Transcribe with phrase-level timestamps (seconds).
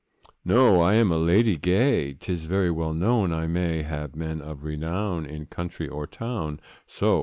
[0.43, 0.81] 'No!
[0.81, 5.27] I am a lady gay, 'Tis very well known I may Have men of renown,
[5.27, 7.19] in country or town; So!